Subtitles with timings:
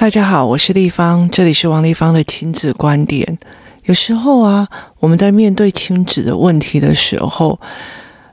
[0.00, 3.38] 大家好，我是丽芳，这里是王立芳的亲子观点。
[3.84, 4.66] 有时候啊，
[4.98, 7.60] 我们在面对亲子的问题的时候，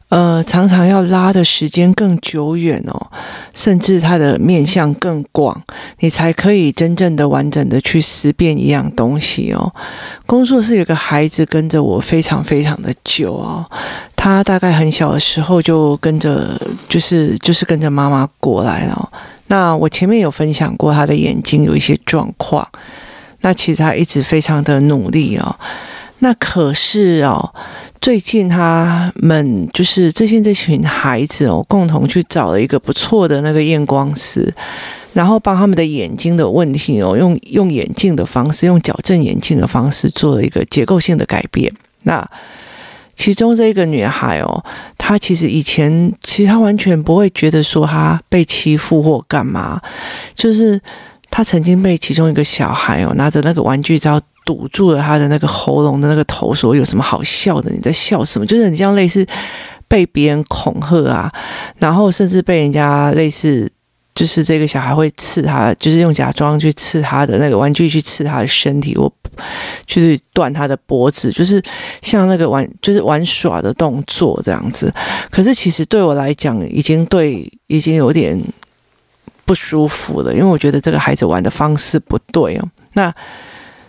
[0.08, 3.12] 呃，常常要拉的时间更久远哦，
[3.54, 5.62] 甚至它的面向更广，
[6.00, 9.70] 你才可以真正的完整的去思辨一样东西哦。
[10.26, 13.66] 工作室有个孩子跟着我非常非常的久哦，
[14.16, 19.12] 他大概很小的时候就跟着，就是就是跟着妈妈过来了。
[19.48, 22.68] 那我前面有分享过他的眼睛有一些状况，
[23.42, 25.56] 那其实他一直非常的努力哦。
[26.20, 27.54] 那可是哦，
[28.02, 34.52] 最近他们就是最近这群孩子哦，共同去找了一个不错的那个验光师，
[35.14, 41.72] 然后帮他们的眼睛的问题哦，用用眼镜的方式，用矫正眼镜的方式做了一个结构性的改变。
[42.02, 42.28] 那
[43.18, 44.64] 其中这个女孩哦，
[44.98, 49.82] 她其实以前其实她完全不会觉得说她被欺负或干嘛，
[50.36, 50.80] 就是
[51.30, 57.70] 她曾经被其中一个小孩哦拿着那个玩具刀堵住了她的那个喉咙的那个头，说有什么好笑的？
[57.72, 58.46] 你在笑什么？
[58.46, 59.26] 就是很像类似
[59.88, 61.30] 被别人恐吓啊，
[61.80, 63.70] 然后甚至被人家类似。
[64.18, 69.14] 就是这个小孩会刺他，就是用假装去刺他的那个玩具去刺他的身体，我
[69.86, 71.62] 去断他的脖子，就是
[72.02, 74.92] 像那个玩，就是玩耍的动作这样子。
[75.30, 78.36] 可是其实对我来讲，已经对，已经有点
[79.46, 82.68] 不舒服了，因为我觉得这个孩子玩的方式不对哦。
[82.94, 83.14] 那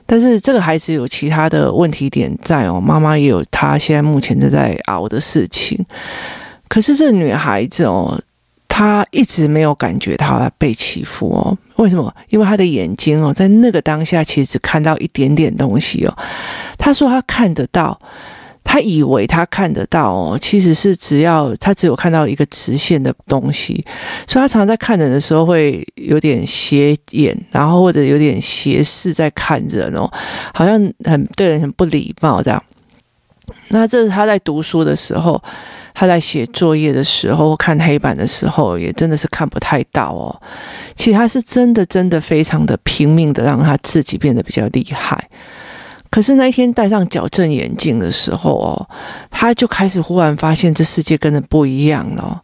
[0.04, 5.82] 但是这个孩子有其他的问题点在哦，妈妈也有她现在目前正在熬的事情。
[6.68, 8.20] 可是这女孩子哦。
[8.78, 12.14] 他一直没有感觉他被欺负哦，为什么？
[12.28, 16.16] 因为他的眼睛哦，在那个当下其实只看到一点点东西哦。
[16.78, 18.00] 他说他看得到，
[18.62, 23.84] 他以为他看得到哦，其实是只要他只有看到一个直线的东西，
[24.28, 30.08] 所以他常常在看人的时候会有点斜眼，然后或者有点斜视在看人哦，
[30.54, 32.62] 好像很对人很不礼貌这样。
[33.70, 35.42] 那这是他在读书的时候，
[35.98, 40.30] 他在写作业的时候，看黑板的时候，也真的是看不太到哦。
[40.94, 45.28] 其实他是真的真的非常的拼命的让他自己变得比较厉害。
[46.08, 48.88] 可是那一天戴上矫正眼镜的时候哦，
[49.28, 52.40] 他就开始忽然发现这世界跟着不一样了。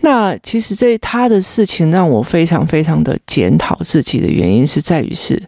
[0.00, 5.40] 那其实这他的事情让我非常非常的检讨自己的原因是在于是。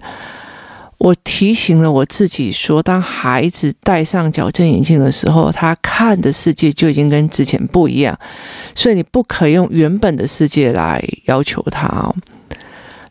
[1.03, 8.17] 我提醒了我自己说，当孩子戴上矫正眼镜的时候，他看的世界就已经跟之前不一样，
[8.77, 12.09] 所以你不可以用原本的世界来要求他。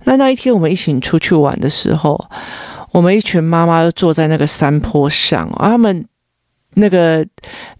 [0.06, 2.18] 那那一天我们一起出去玩的时候，
[2.94, 6.06] 我们一群妈妈都坐在那个山坡上，他们。
[6.76, 7.26] 那个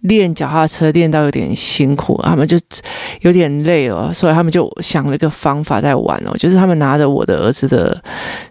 [0.00, 2.58] 练脚踏车练到有点辛苦，他们就
[3.22, 7.98] 有点累哦，所以他们就想了一个方法在玩哦，就是他们拿着我的儿子的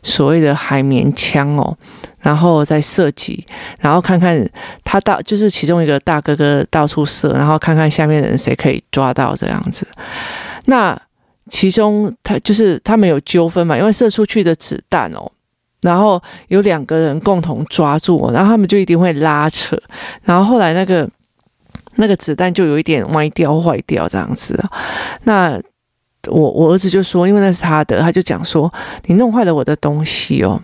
[0.01, 1.77] 所谓的海绵枪哦，
[2.19, 3.45] 然后再射击，
[3.79, 4.43] 然后看看
[4.83, 9.87] 他到就是其中一个大哥哥到处射，然后看看下面的人谁可以抓到这样子。
[10.65, 10.99] 那
[11.49, 15.31] 其中他就是他们有纠纷嘛，因为射出去的子弹哦。
[15.81, 19.75] 然后有两个人共同抓住我，然后他们就一定会拉扯，
[20.23, 21.09] 然后后来那个
[21.95, 24.63] 那个子弹就有一点歪掉坏掉这样子。
[25.23, 25.59] 那
[26.27, 28.71] 我我儿子就说，因为那是他的，他就讲说
[29.05, 30.61] 你弄坏了我的东西哦。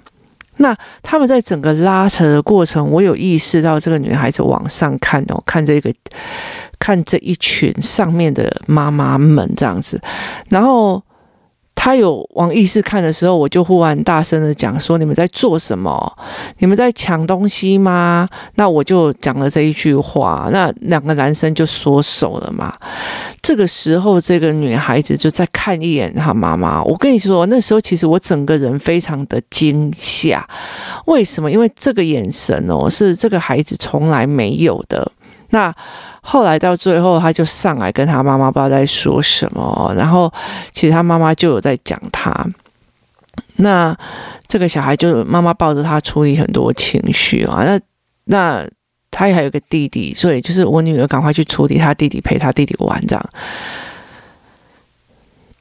[0.58, 5.92] 那他们在整个拉扯的过程，我有意识到这个女孩子往上看哦，看这个
[6.78, 10.00] 看这一群上面的妈妈们这样子，
[10.50, 11.02] 然后。
[11.88, 16.18] 他有往浴室看的时候，我就忽然大声的讲说：“你们在做什么？
[16.58, 22.76] 你们在抢东西吗？”那我就讲了这一句话，那两个男生就缩手了嘛。
[23.42, 26.84] 这个时候，这个女孩子就再看一眼她妈妈。
[26.84, 30.46] 我跟你说，那时候其实我整个人非常的惊吓。
[31.06, 31.50] 为什么？
[31.50, 35.10] 因为这个眼神哦，是这个孩子从来没有的。
[35.50, 35.74] 那。
[36.30, 40.30] 后来到最后，他就上来跟他妈妈不知道在说什么，然后
[40.74, 42.46] 其实他妈妈就有在讲他。
[43.56, 43.96] 那
[44.46, 47.64] 这个小孩就妈妈抱着他处理很多情绪啊。
[47.64, 47.80] 那
[48.26, 48.68] 那
[49.10, 53.30] 他也还有个弟弟，所以就是我女儿赶快去处理他弟弟，陪他弟弟玩这样。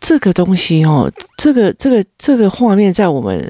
[0.00, 3.42] 这个东西哦，这个这个这个画面在我们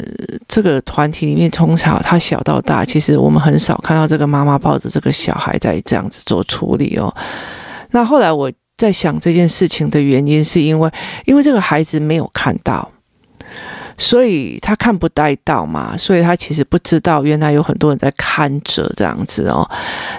[0.48, 7.14] 这个团体里面，从小他小到大，其实我们很少看到这个妈妈抱着这个小孩在这样子做处理哦。
[7.90, 10.90] 那后来我在想这件事情的原因，是因为
[11.24, 12.90] 因为这个孩子没有看到，
[13.98, 19.68] 所以他看不带到嘛，所以他其实不知道原来有很多人在看着这样子哦。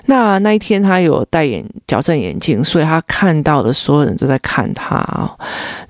[0.07, 5.29] 那那一天他有戴眼矫正眼镜，所以他看到的所有人都在看他哦。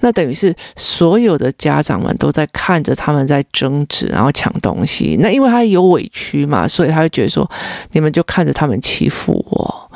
[0.01, 5.17] 那等于是所有的家长们都在看着他们在争执，然后抢东西。
[5.21, 7.49] 那因为他有委屈嘛，所以他会觉得说，
[7.91, 9.91] 你们就看着他们欺负我。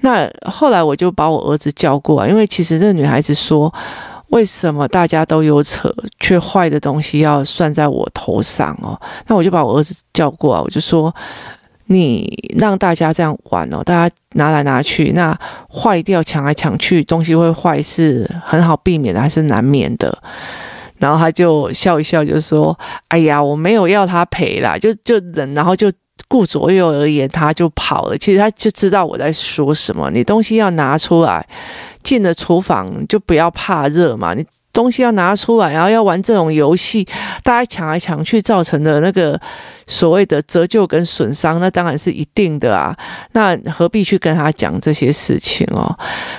[0.00, 3.72] 那后来我就把我儿子叫过来，因为其实这个女孩子说。
[4.32, 8.98] 为什么大家都有扯，却坏的东西要算在我头上哦？
[9.26, 11.14] 那我就把我儿子叫过来，我就说
[11.86, 12.26] ：“你
[12.58, 15.38] 让大家这样玩哦，大家拿来拿去，那
[15.68, 20.16] 坏掉抢来抢去，东西会坏是很好避免的，还是难免的？”
[20.96, 22.78] 然后他就笑一笑，就说
[23.08, 25.92] ：“哎呀，我没有要他赔啦，就就忍，然后就
[26.28, 28.16] 顾左右而言，他就跑了。
[28.16, 31.46] 其实他就知道我在说什么，你东西要拿出来。”
[32.02, 37.06] 进了厨房就不要怕热嘛，你东西要拿出来，然后要玩这种游戏，
[37.44, 39.40] 大家抢来抢去造成的那个。
[39.86, 42.96] 所谓的折旧跟损伤，那当然是一定的啊。
[43.32, 45.96] 那何必去跟他讲这些事情哦？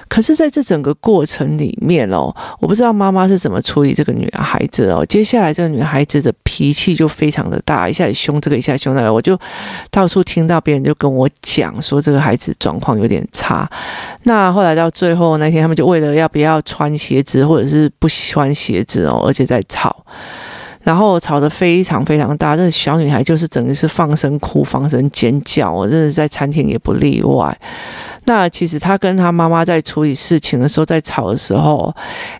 [0.07, 5.05] 可是，在这整个过程里面哦，我不知道妈妈是怎么处理这个女孩子哦。
[5.05, 9.13] 接下来，这个女孩子的脾气就非常的大，一下子凶这个，一下凶那个。
[9.13, 9.37] 我就
[9.91, 13.69] 到处听到别人就跟我讲说，这个孩子状况有点差。
[14.23, 20.05] 那后来到最后那天，他们就为了要不要穿鞋子，或者是不穿鞋子哦，而且在吵。
[20.83, 27.57] 然后吵得非常非常大，这小女孩就是整个是放声哭、放声尖叫，我真的在餐厅也不例外。
[28.25, 31.93] 那其实她跟她妈妈在处理事情的时候，在吵的时候，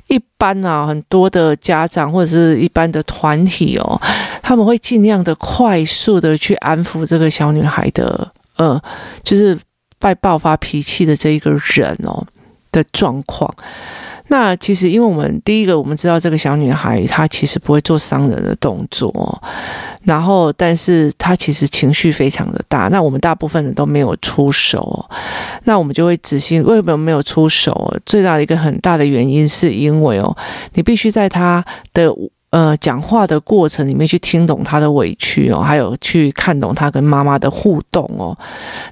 [0.08, 4.02] 一般啊，很多的家长或者是一般的团体哦，
[4.42, 8.82] 他们会尽量的快速的去安抚这个小女孩的，呃，
[9.24, 9.58] 就是
[10.00, 12.26] 在爆发脾气的这一个人哦
[12.72, 13.54] 的状况。
[14.34, 19.14] 那其实，因为我们第一个，我们知道这个小女孩她其实不会做伤人的动作，
[20.06, 22.88] 然后，但是她其实情绪非常的大。
[22.88, 25.08] 那我们大部分人都没有出手，
[25.66, 27.96] 那我们就会仔细为什么没有出手？
[28.08, 30.36] 最大的一个很大的原因是因为哦，
[30.74, 31.64] 你必须在她
[31.94, 32.12] 的。
[32.54, 38.38] 呃，讲话的过程里面去听懂他的委屈哦，还有去看懂他跟妈妈的互动哦。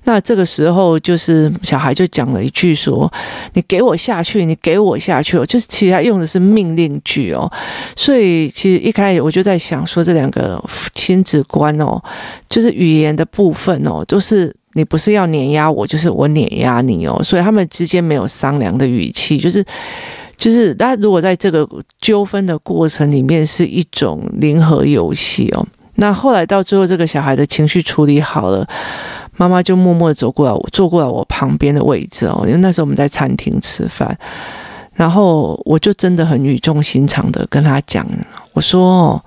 [0.06, 3.08] 那这个时候，就是小孩就讲了一句说
[3.54, 7.48] ：“你给我下去，你给我下去哦。”就是其实他用的是命令句哦。
[7.96, 10.60] 所以其实一开始我就在想说，这两个
[10.96, 12.02] 亲子观哦，
[12.50, 17.22] 就是语言的部分哦，都是你不是要碾压我，就是我碾压你哦。
[17.24, 19.64] 所以他们之间没有商量的语气，就是。
[20.42, 25.64] 就是，那如果在这个纠纷的过程里面是一种零和游戏哦，
[25.98, 28.68] 那后来到最后，这个小孩的情绪处理好了，
[29.38, 34.18] 妈妈就默默地走过来，坐过来我旁边的位置哦，因为那时候我们在餐厅吃饭，
[34.96, 38.04] 然后我就真的很语重心长的跟他讲，
[38.54, 39.24] 我说。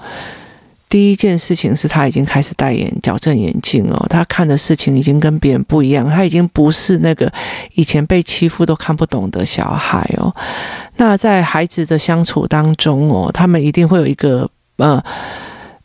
[0.95, 7.29] 第一件事情是他已经开始戴眼矫正眼镜哦，他看的事情已经跟别人不一样，他已经不是那个
[7.73, 10.33] 以前被欺负都看不懂的小孩哦。
[10.95, 15.03] 那在孩子的相处当中哦，他们一定会有一个呃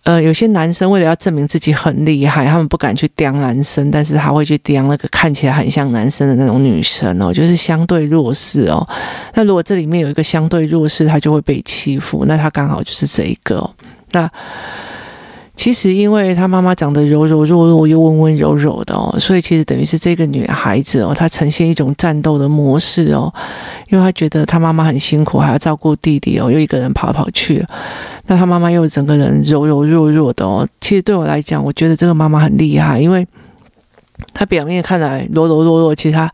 [0.03, 8.87] 呃，有些男生为了要证明自己很厉害，他们不敢去刁男生，但是他会去刁那个看起来很像男生的那种女生哦，就是相对弱势哦。
[9.33, 13.67] 那如果这里面有一个相对弱势，他就会被欺负，那他刚好就是这一个。
[14.11, 14.29] 那
[15.59, 23.29] 其实，因为她妈妈长得柔柔弱弱又温温柔柔的哦，所以其实等于是这个女孩子哦，她呈现一种战斗的模式哦，
[23.89, 27.61] 因为她觉得她妈妈很辛苦，还要照顾弟弟哦，又一个人跑跑去，
[28.27, 30.65] 那她妈妈又整个人柔柔弱弱的哦。
[30.79, 33.27] 其实对我来讲，我觉得这个妈妈很厉害，因为
[34.33, 36.31] 她表面看来柔柔弱弱，其实她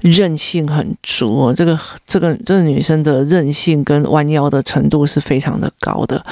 [0.00, 1.52] 韧性很足哦。
[1.52, 6.24] 这个这个这个女生的韧性跟弯腰的程度是非常的高的。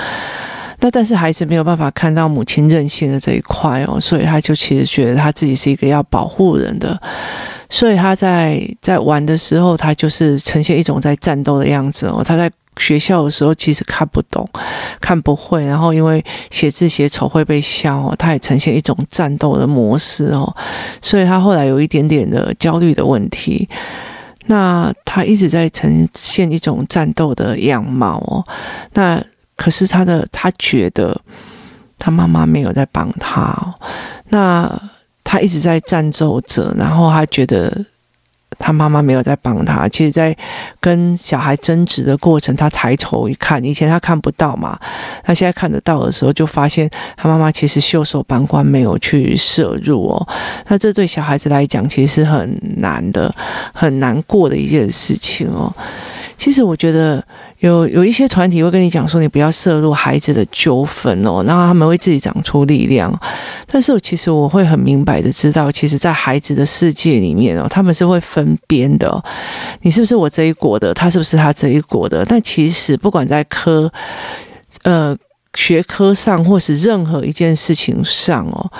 [0.80, 6.97] 那但是孩子没有办法看到母亲任性的这一块哦，所以他就其实觉得他自己是一个要保护人的，
[7.68, 12.23] 所以他在在玩的时候，他就是呈现一种在战斗的样子哦。
[12.25, 14.49] 他在学校的时候其实看不懂、
[15.00, 20.54] 看不会，然后因为写字写丑会被笑哦，他也呈现一种战斗的模式哦，
[21.02, 23.68] 所以他后来有一点点的焦虑的问题。
[24.47, 28.47] 那他一直在呈现一种战斗的样貌哦，
[28.92, 29.20] 那。
[29.59, 31.21] 可是他的他觉得
[31.99, 33.75] 他妈妈没有在帮他，
[34.29, 34.73] 那
[35.25, 37.85] 他一直在战斗着，然后他觉得
[38.57, 39.88] 他妈妈没有在帮他。
[39.88, 40.35] 其实，在
[40.81, 44.79] 跟小孩争执的过程，他抬头一看，以前他看不到嘛，
[45.25, 50.29] 他现在看得到的时候，就发现他妈妈其实袖手旁观，没有去涉入哦。
[50.69, 53.35] 那这对小孩子来讲，其实是很难的、
[53.75, 55.75] 很难过的一件事情哦。
[56.38, 57.23] 其实我觉得
[57.59, 63.12] 有有一些团体会跟你讲说，你不要涉入孩子的纠纷哦，然后他们会自己长出力量。
[63.66, 69.23] 但是其实我会很明白的知道，其实，在孩子的世界里面哦，他们是会分边的。
[69.83, 70.95] 你是不是我这一国的？
[70.95, 72.25] 他是不是他这一国的？
[72.25, 73.92] 但其实不管在科，
[74.85, 75.16] 呃，
[75.54, 78.71] 学科上，或是任何一件事情上哦。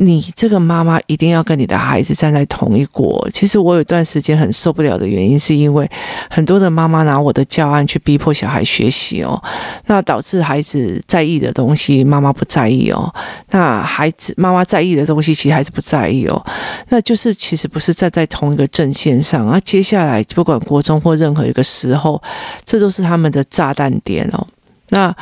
[0.00, 3.28] 你这个妈妈一定要跟你的孩子站在同一国。
[3.32, 5.90] 其实我有段时间很受不了的原因，是因为
[6.30, 9.42] 很多的妈妈拿我的教案去逼迫小孩学习哦，
[9.86, 13.12] 那导致孩子在意的东西妈妈不在意哦，
[13.50, 16.46] 那孩子妈妈在意的东西其实孩子不在意哦，
[16.90, 19.58] 那就是其实不是站在同一个阵线上啊。
[19.60, 22.22] 接下来不管国中或任何一个时候，
[22.64, 24.46] 这都是他们的炸弹点哦。
[24.90, 25.12] 那。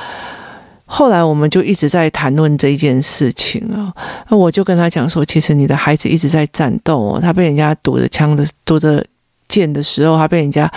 [0.96, 3.92] 后来我们就一直在谈论这一件事情啊，
[4.30, 9.04] 那我就跟他讲说，其实你的孩子一直在战斗哦，他被人家堵着枪的、堵着
[9.46, 10.72] 箭的时候，他被人家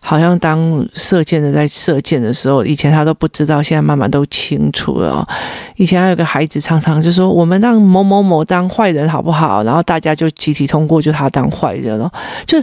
[0.00, 0.58] 好像当
[0.94, 5.28] 射箭的在射箭的时候，以前他都不知道，现在慢慢都清楚了。
[5.76, 9.62] 以前还有个孩子常常就说，我们让某某某当坏人好不好？
[9.62, 12.10] 然后大家就集体通过，就他当坏人了。
[12.46, 12.56] 就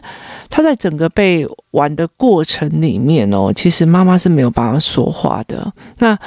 [0.50, 5.72] 他在整个被玩的过程里面哦，其实妈妈是没有办法说话的。
[6.00, 6.18] 那。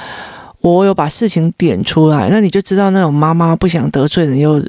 [0.61, 4.63] 我有把事情点出来，那你就知道那种妈妈不想得罪人又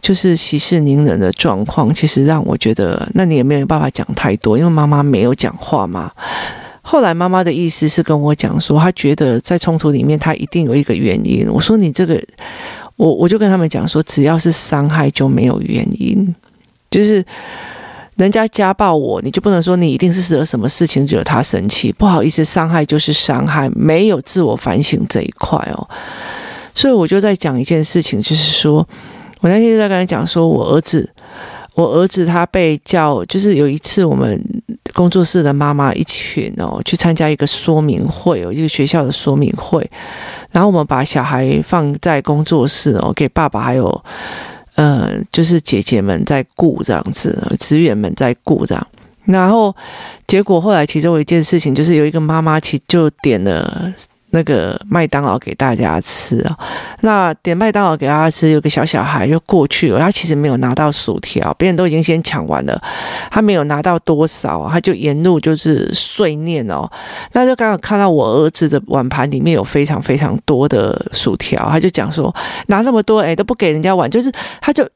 [0.00, 6.10] 就是息事宁人的状况，其实让我觉得，那你也没有办法讲太多，因为妈妈没有讲话嘛。
[6.82, 11.46] 后来妈妈的意思是跟我讲说，她觉得在冲突里面，她一定有一个原因。
[11.50, 12.20] 我说你这个，
[12.96, 16.34] 我我就跟他们讲说，只要是伤害就没有原因，
[16.90, 17.24] 就是。
[18.16, 21.90] 人家家暴我，你就不能说你一定是惹什么事情惹他生气。
[21.90, 25.88] 不好意思，伤害就是伤害，没有自我反省这一块哦。
[26.74, 28.86] 所以我就在讲一件事情，就是说
[29.40, 31.10] 我那天就在跟他讲说，我儿子，
[31.74, 34.38] 我儿子他被叫，就是有一次我们
[34.92, 39.90] 工作室的妈妈一群哦去参加一个说明会哦，一个学校的说明会，
[40.50, 44.04] 然后我们把小孩放在工作室哦，给爸爸还有。
[44.76, 48.86] 呃，就是姐姐们在顾这样子，职员们在顾这样，
[49.24, 49.74] 然后
[50.26, 53.92] 结果后来其中一件事情就是有一个妈妈其就点了。
[54.32, 56.58] 那个麦当劳给大家吃啊，
[57.00, 62.80] 那点麦当劳给大家吃，有个小小孩就过去了，他其实没有拿到薯条，别人都已经先抢完了，
[63.30, 66.90] 他没有拿到多少，他就沿路就是碎念哦，
[67.32, 72.34] 那就刚好看到我儿子的碗盘里面有非常非常多的薯条，他就讲说
[72.68, 74.88] 拿那么多，哎，都不给人家碗，就是他就。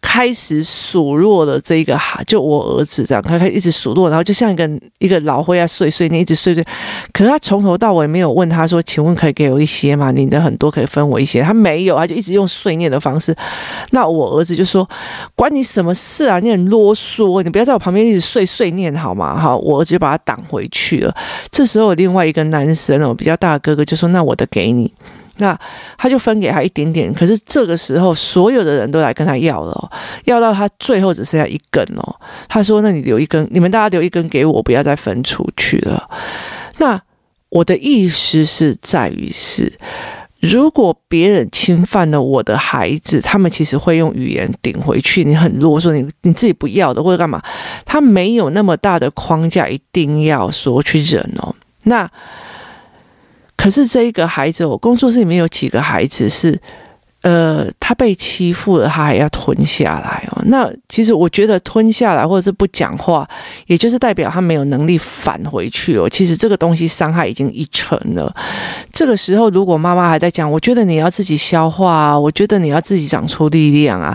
[0.00, 6.64] 开始数落了这个哈，就我儿子这样，他开始一直数落，然后就像一个一个老灰啊碎碎念，一直碎碎。
[7.12, 10.10] 可是他从头到尾没有问他说：“请问可以给我一些吗？
[10.10, 13.34] 你的很多可以分我一些。”他没有，他就一直用碎念的方式。
[13.90, 14.88] 那我儿子就说
[15.34, 16.38] ：“关你什么事啊？
[16.38, 21.14] 你很啰嗦，你不要在我旁边一直碎碎念好吗？”好，我儿子就把他挡回去了。
[21.50, 24.92] 这时候另外一个男生哦，比较大哥哥就说：“那我的给你。”
[25.38, 25.58] 那
[25.98, 29.90] 他就分给他一点点，可是这个时候所有的人都来跟他要了，
[30.24, 32.16] 要到他最后只剩下一根哦。
[32.48, 36.08] 他说：“那你留一根，你们大家留一根给我，不要再分出去了。”
[36.78, 37.00] 那
[37.48, 39.72] 我的意思是在于是，
[40.38, 45.24] 如果别人侵犯了我的孩子，他们其实会用语言顶回去。
[45.24, 47.42] 你很啰嗦，你你自己不要的或者干嘛，
[47.84, 51.52] 他没有那么大的框架，一定要说去忍哦。
[51.82, 52.08] 那。
[53.64, 56.60] 可是这一个孩子，我工作室里面有几个孩子是，
[57.22, 60.42] 呃，他被欺负了，他还要吞下来哦。
[60.48, 63.26] 那其实我觉得吞下来或者是不讲话，
[63.66, 66.06] 也就是代表他没有能力返回去哦。
[66.06, 68.30] 其实这个东西伤害已经一成了。
[68.92, 74.14] 这个时候，如果妈妈还在讲，我觉得你要自己消化啊，我觉得你要自己长出力量啊，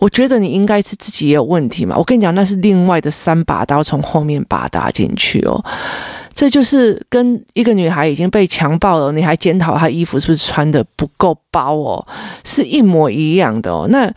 [0.00, 1.96] 我觉得你应该是自己也有问题嘛。
[1.96, 5.64] 我跟你讲，那是另外的三把刀从后面把打进去哦。
[6.38, 12.06] 这就是跟一个女孩已经被强暴了，你还检讨她衣服是不是穿得不够包哦，
[12.44, 13.88] 是一模一样的哦。
[13.90, 14.08] 那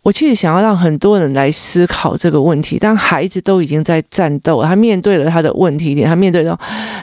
[0.00, 6.58] 我其实想要让很多人来思考这个问题，当孩子都已经在战斗，他面对了他的问题点，他面对到，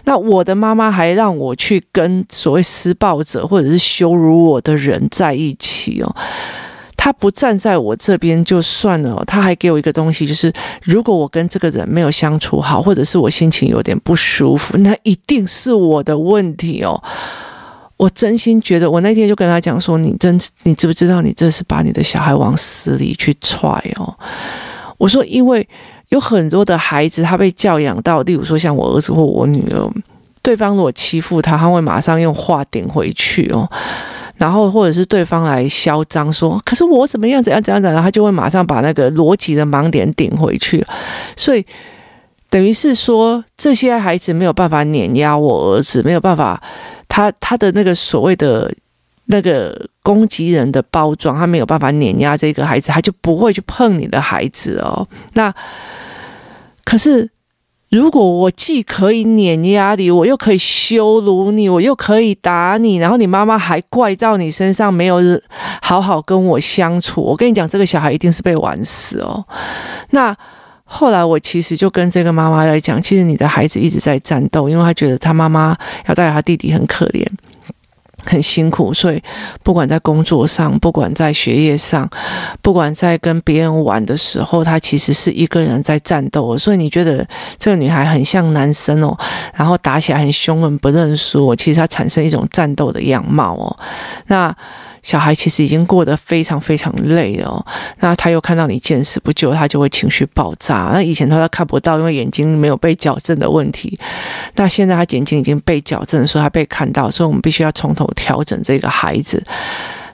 [0.05, 6.15] 那我的妈妈还让我去跟所谓施暴者或者是羞辱我的人在一起哦。
[7.06, 17.00] 他不站在我这边就算了，他还给我一个东西，就是如果我跟这个人没有相处好，或者是我心情有点不舒服，那一定是我的问题哦。
[17.98, 24.12] 我真心觉得，我那天就跟他讲说：“你真，你知不知道，你这是把你的小孩往死里去踹哦？”
[24.98, 25.68] 我说：“因为
[26.10, 29.88] 有很多的孩子，他被教养到，例如说像我儿子或我女儿，
[30.42, 33.70] 对方如果欺负他，他会马上用话顶回去哦。”
[34.38, 40.86] 然后或者是对方来嚣张说，可是我怎么样怎样怎样怎样，他就会马上把那个逻辑的盲点顶回去。
[41.38, 41.65] 所以
[42.50, 46.62] 等于是说，这些孩子没有办法碾压我儿子，没有办法，
[47.08, 48.74] 他他的那个所谓的
[49.25, 55.08] 那个攻击人的包装，他没有办法碾压这个孩子，他就不会去碰你的孩子哦。
[55.34, 55.54] 那
[56.84, 57.30] 可是。
[57.96, 65.22] 如果我既可以碾压你，我又可以羞辱你，我又可以打你，然后你妈妈还怪到你身上，没有
[65.82, 69.46] 好好跟我相处，我跟你讲，这个小孩一定是被玩死哦。
[70.10, 70.36] 那
[70.84, 75.74] 后来我其实就跟这个妈妈来讲，其实你的孩子一直在战斗，因为他觉得他妈妈
[76.10, 77.25] 要带他弟弟很可怜。
[78.25, 79.22] 很辛苦，所以
[79.63, 82.10] 不管在工作上，不管在学业上，
[82.62, 86.58] 不管在跟别人玩的时候，他其实是一个人在战斗。
[86.58, 87.25] 所以你觉得
[87.58, 89.17] 这个女孩很像男生哦，
[89.53, 91.55] 然后打起来很凶狠，不认输。
[91.55, 93.77] 其实她产生一种战斗的样貌哦。
[94.27, 94.55] 那。
[95.06, 97.64] 小孩其实已经过得非常非常累哦，
[98.00, 100.90] 那他又看到你见死不救，他就会情绪爆炸。
[100.92, 104.00] 那以前他都看不到，因为眼睛没有被矫正的问题。
[104.56, 109.46] 那现在他眼睛已经被矫正，所以他被看到，所以我们必须要从头调整这个孩子。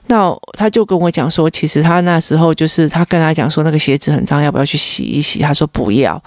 [0.08, 5.38] 那他就跟我讲说，其实他那时候就是他跟他讲说，那个鞋子很脏，要不要去洗一洗？
[5.38, 6.22] 他说不要，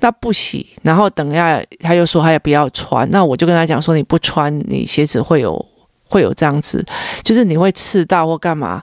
[0.00, 0.66] 那不洗。
[0.82, 3.08] 然后等下他又说他也不要穿。
[3.12, 5.64] 那我就跟他讲说，你不穿，你鞋子会有。
[6.10, 6.84] 会有这样子，
[7.22, 8.82] 就是你会刺到或干嘛，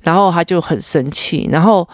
[0.00, 1.86] 然后他就很生气，然后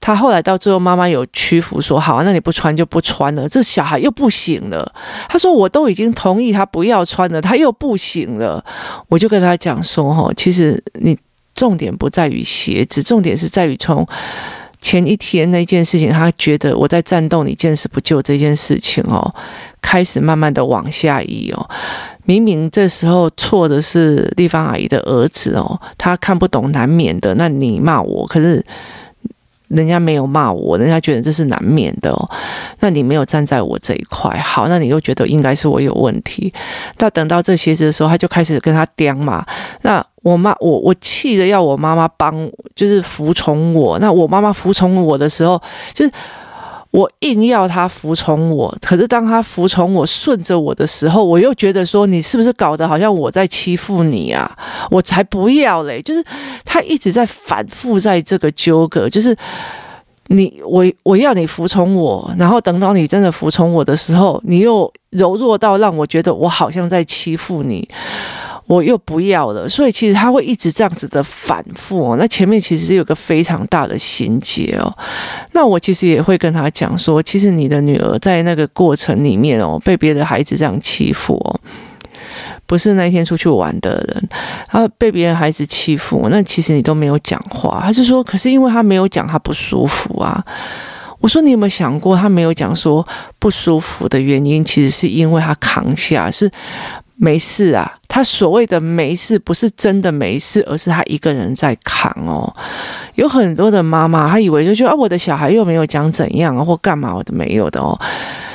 [0.00, 3.48] 他后来到最后，妈妈有屈服说好啊，那你不穿就不穿了。
[3.48, 4.92] 这小孩又不行了，
[5.28, 8.62] 他说我都已经同意他不要穿了，他又不行了。
[9.08, 11.16] 我就跟他讲说，哈，其实你
[11.54, 14.04] 重点不在于鞋子，重点是在于从
[14.80, 19.32] 前一天那件事情，他觉得我在战斗，你见死不救这件事情哦，
[19.80, 21.70] 开始慢慢的往下移哦。
[22.24, 27.34] 明明这时候错的是丽芳阿姨的儿子哦，他看不懂难免的。
[27.34, 28.64] 那你骂我，可是
[29.68, 32.30] 人家没有骂我，人家觉得这是难免的哦。
[32.78, 36.52] 那你没有站在我这一块，好，那你又觉得应该是我有问题。
[36.98, 39.44] 那等到这鞋子的时候，他就开始跟他刁嘛。
[39.80, 43.98] 那我妈，我我气着要我妈妈帮，就是服从我。
[43.98, 45.60] 那我妈妈服从我的时候，
[45.92, 46.12] 就是。
[46.92, 54.50] 我硬要他服从我，可是当他服从我、顺着我的时候，我又觉得说，你是不是搞得好像我在欺负你啊？
[54.90, 56.02] 我才不要嘞！
[56.02, 56.22] 就是
[56.66, 59.34] 他一直在反复在这个纠葛，就是
[60.26, 67.88] 你我我要你服从我，然后等到你真的服从我的时候，你又柔弱到让我觉得我好像在欺负你。
[68.66, 72.16] 我又不要了，所以其实他会一直这样子的反复哦。
[72.18, 74.96] 那前面其实是有个非常大的心结哦。
[75.52, 81.60] 那我其实也会跟他讲说，其实你的女儿在那个过程里面哦，被别的孩子这样欺负哦，
[82.64, 84.28] 不是那一天出去玩的人，
[84.68, 87.80] 他被别人孩子欺负，那其实你都没有讲话。
[87.84, 90.42] 他就说，可是因为他没有讲，他不舒服啊。
[91.18, 93.06] 我说，你有没有想过，他没有讲说
[93.38, 96.50] 不舒服的原因，其实是因为他扛下是。
[97.24, 102.52] 没事啊，他所谓的没事不是真的没事，而是他一个人在扛哦。
[103.14, 107.96] 有很多的妈妈，她以为就觉得啊，我的小孩又没有讲怎样啊，或干嘛我都没有的哦。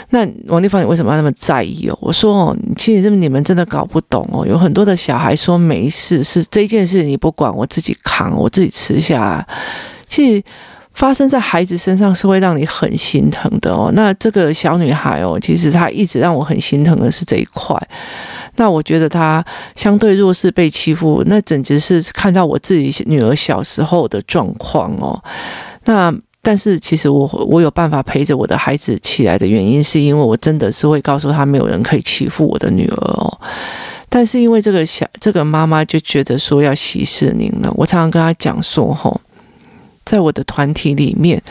[0.09, 1.97] 那王丽芳，你为什么要那么在意哦？
[2.01, 4.45] 我说哦，其实你们真的搞不懂哦。
[4.45, 9.47] 有很多的小孩说没事，是这件事你不管，我自己扛，我自己吃下。
[10.09, 10.43] 其实。
[10.93, 13.91] 发生在孩子身上是会让你很心疼的哦。
[13.93, 17.79] 那这个小女孩哦，其实她一直让我很心疼的是这一块。
[18.57, 19.43] 那我觉得他
[19.75, 25.23] 相对弱势被欺负，那简直是看到我自己女儿小时候的状况哦。
[25.85, 33.39] 那但是其实我我有办法陪着我的孩子起来的原因，是因为我真的是会告诉他，没有人可以欺负我的女儿哦。
[34.09, 39.19] 但是因为这个小这个妈妈就觉得说要息事宁人，我常常跟她讲说吼。
[40.05, 41.43] 在我的团体里面，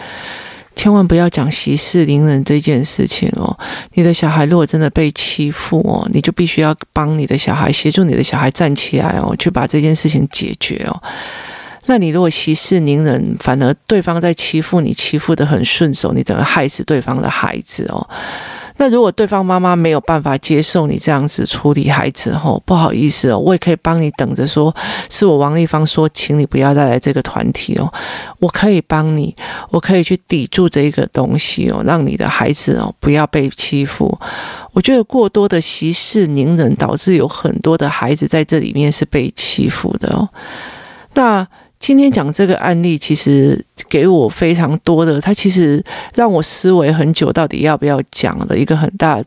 [0.76, 3.58] 千万不要讲息事宁人这件事情哦。
[3.94, 11.02] 你的小孩如果真的被欺负哦，你就必须要帮你的小孩，协助你的小孩站起来哦，去把这件事情解决哦。
[11.86, 18.08] 那你如果息事宁人，反而对方在欺负你，欺负的很顺手，你等于害死对方的孩子哦。
[18.78, 24.74] 那如果对方妈妈没有办法接受你这样子处理孩子吼，不好意思哦，我也可以帮你等着说，
[25.08, 27.92] 是我王丽芳说，请你不要再来这个团体哦，
[28.38, 29.34] 我可以帮你，
[29.70, 34.18] 我可以去抵住这个东西哦，让你的孩子哦不要被欺负。
[34.72, 40.28] 我觉得过多的息事宁人，导致有很多的孩子在这里面是被欺负的哦。
[41.14, 41.46] 那。
[41.78, 45.84] 今天讲这个案例，其实给我非常多的，他其实
[46.14, 49.22] 让我思维很久，到底要不要讲的一个很大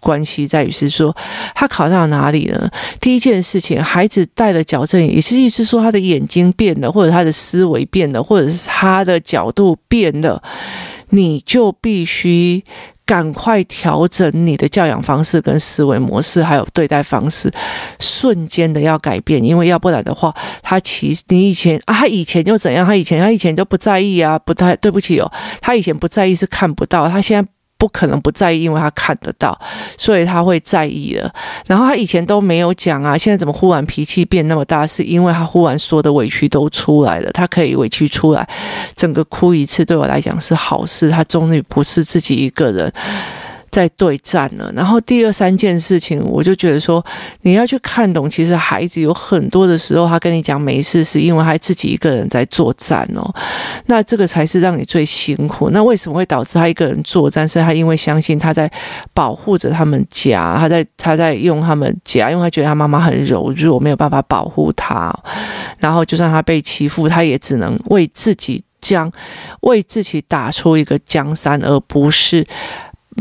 [0.00, 1.14] 关系在于是说，
[1.54, 2.70] 他考到哪里呢？
[3.00, 10.42] 第一件事情，孩子戴了矫正，也是意思说他的眼睛变了，或者他的思维变了，或者是他的角度变了，
[11.10, 12.64] 你就必须
[13.06, 17.52] 赶快调整你的教养方式、跟思维模式，还有对待方式，
[18.00, 22.86] 瞬间的要改变，因为要不然的话，他其实你以前啊，他以前就怎样？
[22.86, 27.53] 他以前他以前就不在意啊，不太对不起哦，他以前不在意是看不到，他现在。
[27.84, 29.54] 不可能不在意，因为他看得到，
[29.98, 31.30] 所以他会在意了。
[31.66, 34.86] 然后他以前都没有讲啊，现在怎么忽然脾气变那么大？
[34.86, 38.48] 是因为他忽然说的委屈都出来了，他可以委屈出来，
[38.96, 41.10] 整个哭一次对我来讲是好事。
[41.10, 42.90] 他终于不是自己一个人。
[43.74, 47.04] 在对战了，然后第二三件事情，我就觉得说，
[47.40, 53.34] 你要去看懂，其实孩子有很多的时候，他跟你讲没事，是因为他自己一个人在作战哦。
[53.86, 55.70] 那这个才是让你最辛苦。
[55.70, 57.48] 那为什么会导致他一个人作战？
[57.48, 58.70] 是他因为相信他在
[59.12, 65.12] 保护着他们家，他在他在用他们家，因为他觉得他妈妈很柔弱，没有办法保护他。
[65.78, 69.10] 然后就算他被欺负，他也只能为自己将
[69.62, 72.46] 为自己打出一个江山，而不是。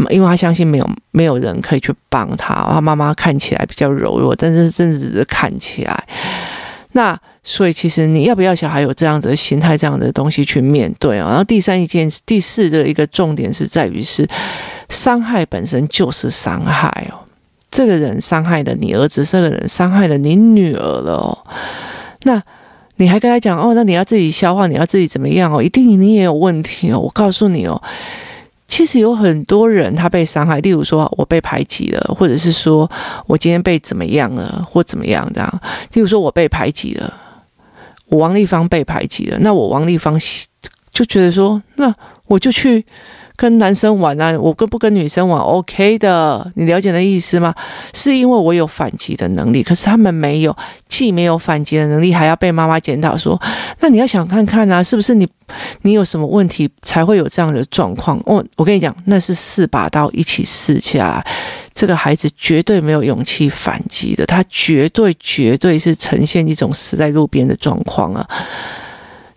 [0.09, 6.03] 因为他相信没有没有人可以去帮他，他妈妈看起来比较柔弱，但是真的只是看起来。
[6.93, 11.27] 那所以其实你要不要小孩有这样子的心态，这样的东西去面对啊？
[11.29, 14.27] 然后第三一件第四的一个重点是在于是
[14.89, 17.17] 伤害本身就是伤害哦，
[17.71, 21.37] 这个人伤害了你儿子，这个人伤害了你女儿了哦。
[22.23, 22.41] 那
[22.97, 25.61] 你还跟他讲哦，那你要自己消化，你要自己怎么样哦？
[25.61, 27.81] 一定你也有问题哦，我告诉你哦。
[28.73, 32.89] 其实有很多人他被伤害，例如说我被排挤了，或者是说
[33.27, 35.61] 我今天被怎么样了，或怎么样这样。
[35.93, 37.13] 例如说我被排挤了，
[38.07, 40.19] 我王立芳被排挤了，那我王立芳
[40.91, 41.93] 就觉得说，那
[42.25, 42.83] 我就去。
[43.35, 47.53] 跟男生玩啊，我跟不跟女生玩，OK 的，你了解那意思吗？
[47.93, 50.55] 是因为我有反击的能力，可是他们没有，
[50.87, 53.39] 既没有反击的能力，还要被妈妈检讨说，
[53.79, 55.27] 那你要想看看啊，是不是你
[55.81, 58.21] 你有什么问题才会有这样的状况？
[58.25, 61.25] 哦，我跟你讲，那是四把刀一起刺下来，
[61.73, 68.27] 这个孩子绝对没有勇气反击的，他绝对绝对是呈现一种死在路边的状况啊。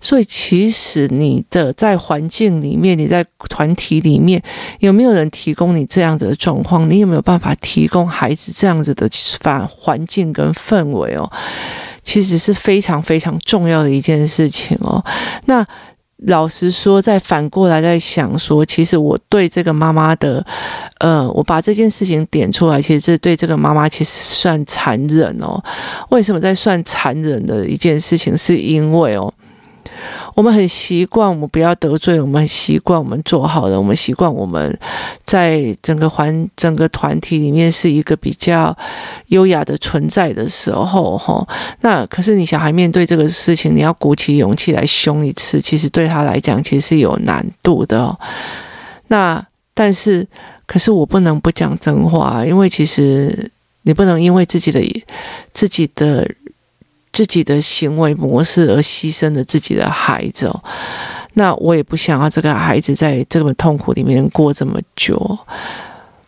[0.00, 4.40] 所以，其实你的在环境里面，你在团体里面，
[4.80, 6.88] 有没有人提供你这样子的状况？
[6.88, 9.08] 你有没有办法提供孩子这样子的
[9.40, 11.30] 反环境跟氛围哦？
[12.02, 15.04] 其实是非常非常重要的一件事情哦。
[15.46, 15.66] 那
[16.26, 20.44] 老实说，再反过来再想说，其实我对这个妈妈的，
[20.98, 25.62] 呃，我把这件事情点出来，其实是对这个妈妈其实算残忍哦。
[26.10, 28.36] 为什么在算残忍的一件事情？
[28.36, 29.32] 是因为哦。
[30.34, 34.78] 我们很习惯，我们不要得罪，我们习惯我们做好的，我们习惯我们
[35.24, 38.76] 在整个环整个团体里面是一个比较
[39.28, 41.46] 优雅的存在的时候，哈。
[41.80, 48.18] 那可是你小孩面对这个事情，你要鼓起勇气来凶一次，其实对他来讲其实是有难度的。
[49.08, 50.26] 那但是，
[50.66, 53.50] 可是我不能不讲真话，因为其实
[53.82, 54.80] 你不能因为自己的
[55.52, 56.28] 自己的。
[57.16, 60.62] 自己的行为模式而牺牲了自己的孩子哦，
[61.32, 65.38] 那我也不想要这个孩子在这么痛苦里面过这么久。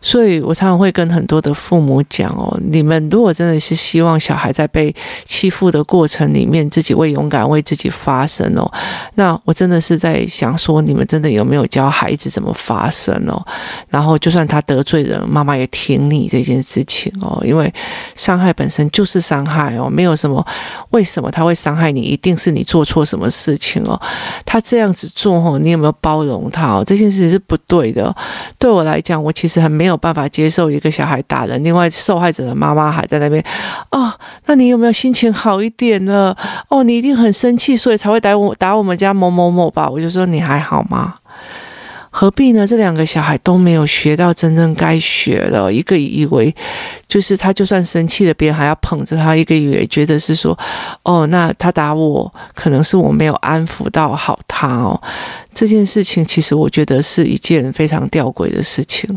[0.01, 8.71] 所以我常常会跟很多的父母讲哦，你们如果真的是希望小孩在被欺负的过程里面自己会勇敢为自己发声哦，
[9.15, 13.45] 那我真的是在想说，你们真的有没有教孩子怎么发声哦？
[13.89, 17.71] 然后就算他得罪人，妈妈也挺你这件事情哦，因为
[18.15, 20.45] 伤害本身就是伤害哦，没有什么
[20.91, 23.99] 为什么他会伤害你，一定是你做错什么事情哦。
[24.45, 26.83] 他这样子做哦，你有没有包容他哦？
[26.87, 28.15] 这件事情是不对的。
[28.57, 29.88] 对我来讲，我其实很没有。
[29.89, 33.43] 没有办法接受一个小孩打人，另外受害者的妈妈还在那边
[33.89, 34.13] 哦，
[34.45, 36.37] 那你有没有心情好一点了？
[36.67, 39.89] 哦，你一定很生气，所以才会打我打我们家某某某吧？
[39.89, 41.15] 我就说你还好吗？
[42.19, 42.67] 何必呢？
[42.67, 46.53] 这两个小孩都没有学到真正该学的，一个以为
[47.07, 50.57] 就是他就算生气了，别人还要捧着他；一个以为觉得是说，
[51.03, 55.01] 哦，那他打我，可能是我没有安抚到好他哦。
[55.53, 59.09] 这件事情其实我觉得是一件非常吊诡的事情。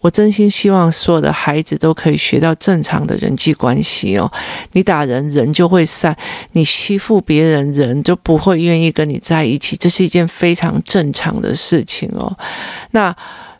[0.00, 4.30] 我真心希望所有的孩子都可以学到正常的人际关系哦。
[4.72, 6.12] 你打人，人就会散；
[6.52, 9.76] 你欺负别人，人就不会愿意跟你在一起。
[9.76, 12.36] 这是一件非常正常的事情哦。
[12.90, 13.14] 那。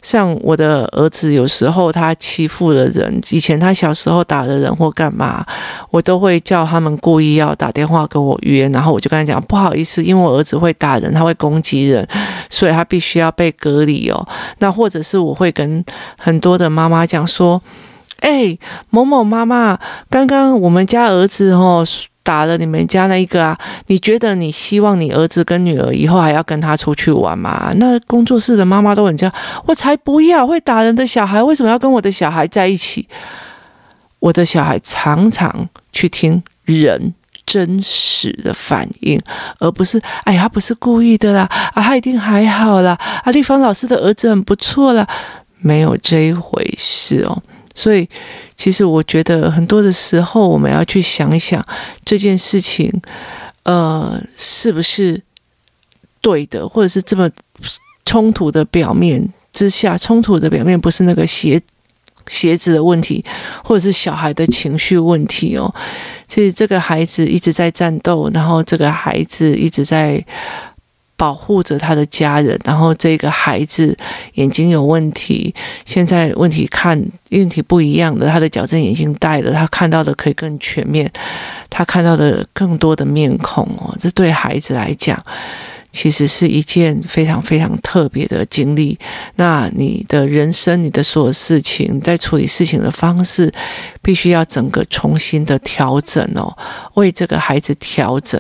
[0.05, 5.43] 像我的儿子，有时候他欺负了人，以前他小时候打了人或干嘛，
[5.91, 12.07] 我都会叫他们故意要打电话跟我约，然后我就跟他讲不好意思，因为我儿子会打人，他会攻击人，
[12.51, 14.29] 所以他必须要被隔离哦。
[14.59, 15.83] 那或者是我会跟
[16.19, 17.63] 很多的妈妈讲说，
[18.21, 18.59] 哎，
[18.91, 19.79] 某某妈妈，
[20.11, 21.83] 刚刚我们家儿子哦。
[22.25, 23.57] 打了你们家那一个啊？
[23.87, 27.73] 你觉得你希望你儿子跟女儿以后还要跟他出去玩吗？
[27.77, 29.35] 那工作室的妈妈都很这样，
[29.67, 33.07] 我才不要会打人的小孩，为什么要跟我的小孩在一起？
[34.19, 37.13] 我的小孩常常去听人
[37.45, 39.21] 真实的反应，
[39.59, 41.43] 而不是哎呀，他不是故意的啦，
[41.75, 45.07] 啊，他一定还好啦，啊，丽芳老师的儿子很不错啦，
[45.61, 47.43] 没有这一回事哦。
[47.75, 48.09] 所以，
[48.57, 51.65] 其实我觉得很多的时候，我们要去想一想
[52.05, 52.91] 这件事情，
[53.65, 55.21] 呃，是不是
[56.21, 57.29] 对的，或者是这么
[58.05, 61.61] 冲突的表面之下，冲突的表面不是那个鞋
[62.29, 63.25] 鞋子的问题，
[63.65, 65.75] 或者是小孩的情绪问题哦。
[66.29, 70.25] 其实这个孩子一直在战斗，然后这个孩子一直在。
[71.17, 73.97] 保护着他的家人，然后这个孩子
[74.35, 77.01] 眼睛有问题，现在问题看
[77.31, 81.11] 问题不一样的，他的矫正眼镜戴了，他看到的可以更全面，
[81.71, 85.23] 他看到的更多的面孔哦，这对孩子来讲。
[85.95, 88.99] 其实是一件非常非常特别的经历。
[89.37, 93.51] 那你的人生，你的所有事情，在处理事情的方式，
[94.03, 96.53] 必须要整个重新的调整哦，
[96.95, 98.39] 为这个孩子调整，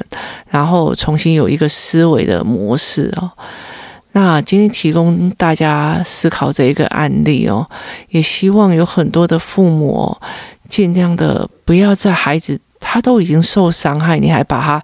[0.48, 3.30] 然后重新有一个思维的模式哦。
[4.10, 7.64] 那今天提供大家思考这一个案例哦，
[8.08, 10.16] 也希望有很多的父母，
[10.68, 12.60] 尽量的不要在孩子。
[12.94, 14.80] 他都已经受伤害，你还把他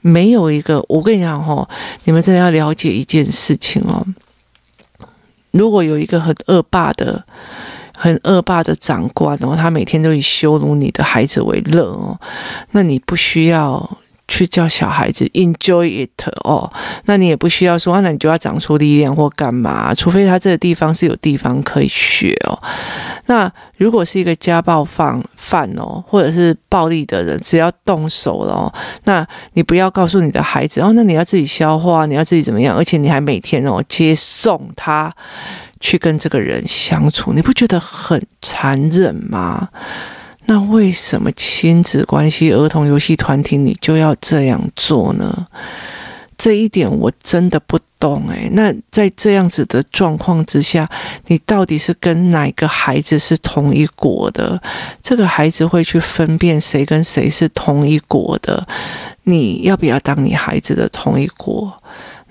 [0.00, 0.84] 没有一个？
[0.88, 1.68] 我跟你讲哦，
[2.02, 4.04] 你们真的要了解一件事情哦。
[5.52, 7.24] 如果有一个很恶霸的、
[7.96, 12.18] 很恶霸的长官哦，他每天都以羞辱你的孩子为乐哦，
[12.72, 13.98] 那你不需要。
[14.36, 16.68] 去教小孩子 enjoy it 哦，
[17.04, 19.94] 那你也不需要说啊，那你就要长出力量或干嘛？
[19.94, 22.60] 除非他这个地方是有地方可以学哦。
[23.26, 32.76] 那如果是一个家暴犯犯哦，或者是暴力的人，只要动手了哦，那你不要告诉你的孩子哦，那你要自己消化，你要自己怎么样？
[32.76, 35.14] 而且你还每天哦接送他
[35.78, 39.68] 去跟这个人相处，你不觉得很残忍吗？
[40.46, 45.46] 那为什么亲子关系儿童游戏团体你就要这样做呢？
[46.36, 48.50] 这一点我真的不懂诶。
[48.52, 50.86] 那在这样子的状况之下，
[51.28, 54.60] 你到底是跟哪个孩子是同一国的？
[55.00, 58.66] 这个孩子会去分辨谁跟谁是同一国的？
[59.22, 61.72] 你要不要当你孩子的同一国？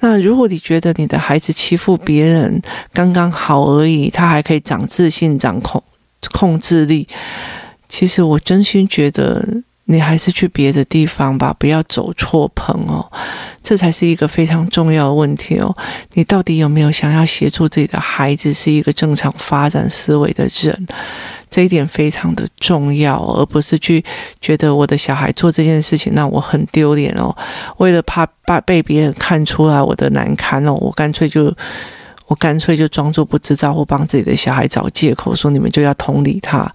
[0.01, 5.81] 那如果你觉得你的孩子欺负别人刚刚好而已，他还可以长自信、长控
[6.33, 7.07] 控制力。
[7.93, 9.47] 其实我真心觉得，
[9.85, 13.07] 你还是去别的地方吧，不要走错棚哦，
[13.61, 15.77] 这才是一个非常重要的问题哦。
[16.13, 20.87] 你到底有没有想要协助自己的孩子是一个正常发展思维的人？
[21.51, 24.03] 这一点非常的重要，而不是去
[24.41, 27.31] 觉得我的小孩做这件事情，那我很丢脸哦。
[27.77, 31.55] 为了怕怕被别人看出来我的难堪哦，我干脆就
[32.25, 36.73] 我干脆就装作不知道，或帮自己的小孩找借口，说你们就要同理他。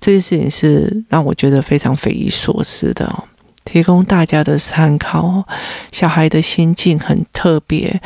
[0.00, 3.24] 这件事情是让我觉得非常匪夷所思的哦，
[3.64, 5.44] 提供大家的参考。
[5.92, 8.00] 小孩的心境很特别，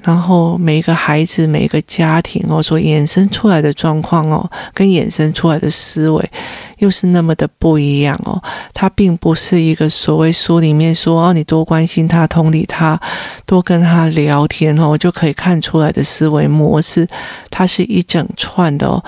[0.00, 6.30] 然后每一个孩子、每一个家庭哦，所衍生出来的状况哦，跟衍生出来的思维
[6.78, 8.40] 又是那么的不一样哦。
[8.72, 12.98] 它并不是一个所谓书里面说哦，你多关心他、同理他、
[13.44, 17.08] 多跟他聊天哦，就可以看出来的思维模式。
[17.50, 19.02] 它是一整串的哦。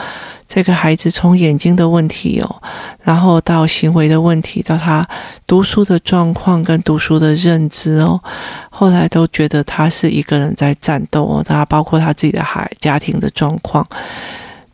[0.54, 2.62] 这个孩子从眼睛的问题哦，
[3.00, 5.08] 然后到行为的问题，到他
[5.46, 8.20] 读书的状况跟读书的认知哦，
[8.68, 13.86] 后来都觉得他是一个人在战斗哦，他包括他自己的孩家庭的状况，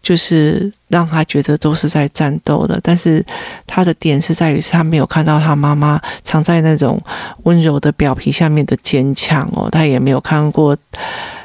[0.02, 2.80] 就是让他觉得都是在战斗的。
[2.82, 3.24] 但是
[3.64, 7.00] 他的点是在于，是他没有看到他妈妈藏在那种
[7.44, 10.76] 温柔的表皮下面的坚强哦，他也没有看过，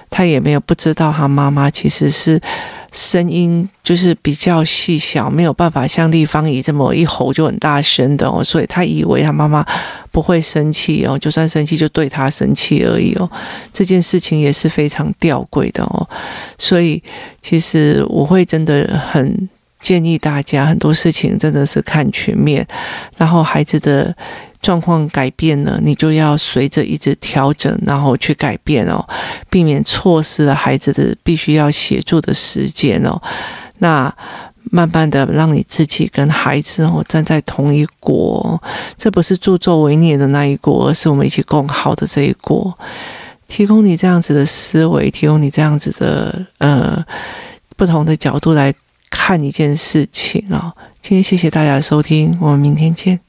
[0.09, 2.41] 他也没有不知道他妈妈其实是。
[2.93, 9.65] 声音就是比较细小，没有办法像立方姨这么一吼就很大声的哦，所以他以为他妈妈
[10.11, 13.29] 不会生气哦，就算生气就对他生气而已哦。
[13.73, 16.07] 这件事情也是非常吊诡的哦，
[16.59, 17.01] 所以
[17.41, 19.49] 其实我会真的很
[19.83, 22.65] 建议大家，很多事情真的是看全面，
[23.17, 24.15] 然后孩子的。
[24.63, 29.05] 状况改变了，你就要随着一直调整，然后去改变哦，
[29.49, 33.21] 避免错失了孩子的必须要协助的时间哦。
[33.79, 34.09] 那
[34.71, 38.57] 慢慢的让你自己跟孩子哦站在同一国，
[38.97, 42.73] 这不是助纣为虐的那一国，而是我们一起共好的这一国。
[43.49, 47.03] 提供你这样子的思维，提供你这样子的呃
[47.75, 48.73] 不同的角度来
[49.13, 50.73] 看一件事情啊，
[51.03, 53.19] 今天谢谢大家的收听，我们明天见。